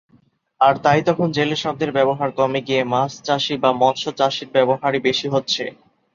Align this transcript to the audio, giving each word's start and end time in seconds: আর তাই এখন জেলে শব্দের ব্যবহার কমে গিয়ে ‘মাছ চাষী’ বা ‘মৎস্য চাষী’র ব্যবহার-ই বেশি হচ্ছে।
আর 0.61 0.73
তাই 0.83 0.99
এখন 1.05 1.27
জেলে 1.31 1.55
শব্দের 1.55 1.91
ব্যবহার 1.91 2.29
কমে 2.31 2.61
গিয়ে 2.67 2.81
‘মাছ 2.93 3.11
চাষী’ 3.23 3.55
বা 3.57 3.69
‘মৎস্য 3.81 4.05
চাষী’র 4.19 4.49
ব্যবহার-ই 4.55 4.99
বেশি 5.07 5.27
হচ্ছে। 5.29 5.63